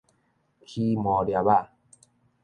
[0.65, 1.69] 起毛粒仔